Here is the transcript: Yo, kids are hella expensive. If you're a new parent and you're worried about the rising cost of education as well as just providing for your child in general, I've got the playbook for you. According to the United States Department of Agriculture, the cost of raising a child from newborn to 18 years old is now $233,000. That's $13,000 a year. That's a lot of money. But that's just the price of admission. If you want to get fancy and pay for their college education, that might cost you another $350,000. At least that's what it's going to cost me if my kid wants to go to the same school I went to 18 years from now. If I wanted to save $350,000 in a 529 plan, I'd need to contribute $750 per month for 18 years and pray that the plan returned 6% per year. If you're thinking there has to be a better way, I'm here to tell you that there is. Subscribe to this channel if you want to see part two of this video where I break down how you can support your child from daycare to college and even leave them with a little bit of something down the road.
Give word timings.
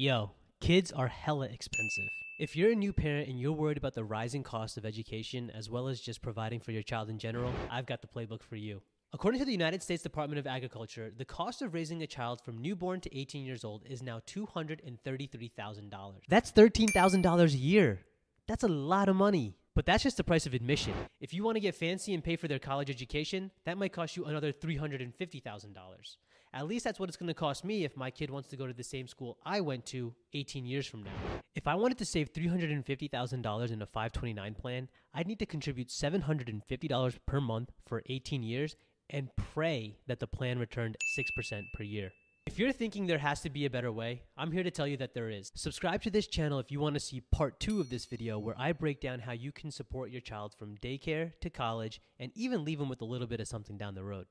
Yo, 0.00 0.30
kids 0.62 0.90
are 0.92 1.08
hella 1.08 1.44
expensive. 1.44 2.08
If 2.38 2.56
you're 2.56 2.72
a 2.72 2.74
new 2.74 2.90
parent 2.90 3.28
and 3.28 3.38
you're 3.38 3.52
worried 3.52 3.76
about 3.76 3.92
the 3.92 4.02
rising 4.02 4.42
cost 4.42 4.78
of 4.78 4.86
education 4.86 5.50
as 5.50 5.68
well 5.68 5.88
as 5.88 6.00
just 6.00 6.22
providing 6.22 6.58
for 6.58 6.72
your 6.72 6.82
child 6.82 7.10
in 7.10 7.18
general, 7.18 7.52
I've 7.70 7.84
got 7.84 8.00
the 8.00 8.06
playbook 8.06 8.42
for 8.42 8.56
you. 8.56 8.80
According 9.12 9.40
to 9.40 9.44
the 9.44 9.52
United 9.52 9.82
States 9.82 10.02
Department 10.02 10.38
of 10.38 10.46
Agriculture, 10.46 11.12
the 11.14 11.26
cost 11.26 11.60
of 11.60 11.74
raising 11.74 12.00
a 12.00 12.06
child 12.06 12.40
from 12.40 12.62
newborn 12.62 13.02
to 13.02 13.14
18 13.14 13.44
years 13.44 13.62
old 13.62 13.82
is 13.84 14.02
now 14.02 14.22
$233,000. 14.26 16.14
That's 16.30 16.50
$13,000 16.50 17.52
a 17.52 17.58
year. 17.58 18.00
That's 18.48 18.64
a 18.64 18.68
lot 18.68 19.10
of 19.10 19.16
money. 19.16 19.58
But 19.80 19.86
that's 19.86 20.02
just 20.02 20.18
the 20.18 20.24
price 20.24 20.44
of 20.44 20.52
admission. 20.52 20.92
If 21.22 21.32
you 21.32 21.42
want 21.42 21.56
to 21.56 21.60
get 21.60 21.74
fancy 21.74 22.12
and 22.12 22.22
pay 22.22 22.36
for 22.36 22.48
their 22.48 22.58
college 22.58 22.90
education, 22.90 23.50
that 23.64 23.78
might 23.78 23.94
cost 23.94 24.14
you 24.14 24.26
another 24.26 24.52
$350,000. 24.52 26.16
At 26.52 26.66
least 26.66 26.84
that's 26.84 27.00
what 27.00 27.08
it's 27.08 27.16
going 27.16 27.28
to 27.28 27.32
cost 27.32 27.64
me 27.64 27.82
if 27.82 27.96
my 27.96 28.10
kid 28.10 28.28
wants 28.28 28.50
to 28.50 28.58
go 28.58 28.66
to 28.66 28.74
the 28.74 28.82
same 28.82 29.08
school 29.08 29.38
I 29.42 29.62
went 29.62 29.86
to 29.86 30.14
18 30.34 30.66
years 30.66 30.86
from 30.86 31.02
now. 31.02 31.14
If 31.54 31.66
I 31.66 31.76
wanted 31.76 31.96
to 31.96 32.04
save 32.04 32.30
$350,000 32.30 33.70
in 33.70 33.80
a 33.80 33.86
529 33.86 34.54
plan, 34.54 34.90
I'd 35.14 35.26
need 35.26 35.38
to 35.38 35.46
contribute 35.46 35.88
$750 35.88 37.18
per 37.24 37.40
month 37.40 37.70
for 37.86 38.02
18 38.04 38.42
years 38.42 38.76
and 39.08 39.30
pray 39.54 39.96
that 40.06 40.20
the 40.20 40.26
plan 40.26 40.58
returned 40.58 40.98
6% 41.18 41.62
per 41.72 41.84
year. 41.84 42.10
If 42.50 42.58
you're 42.58 42.72
thinking 42.72 43.06
there 43.06 43.18
has 43.18 43.42
to 43.42 43.48
be 43.48 43.64
a 43.64 43.70
better 43.70 43.92
way, 43.92 44.22
I'm 44.36 44.50
here 44.50 44.64
to 44.64 44.72
tell 44.72 44.86
you 44.88 44.96
that 44.96 45.14
there 45.14 45.30
is. 45.30 45.52
Subscribe 45.54 46.02
to 46.02 46.10
this 46.10 46.26
channel 46.26 46.58
if 46.58 46.72
you 46.72 46.80
want 46.80 46.94
to 46.94 47.00
see 47.00 47.20
part 47.30 47.60
two 47.60 47.80
of 47.80 47.90
this 47.90 48.06
video 48.06 48.40
where 48.40 48.56
I 48.58 48.72
break 48.72 49.00
down 49.00 49.20
how 49.20 49.30
you 49.30 49.52
can 49.52 49.70
support 49.70 50.10
your 50.10 50.20
child 50.20 50.52
from 50.58 50.76
daycare 50.78 51.30
to 51.42 51.48
college 51.48 52.00
and 52.18 52.32
even 52.34 52.64
leave 52.64 52.80
them 52.80 52.88
with 52.88 53.02
a 53.02 53.04
little 53.04 53.28
bit 53.28 53.38
of 53.38 53.46
something 53.46 53.78
down 53.78 53.94
the 53.94 54.02
road. 54.02 54.26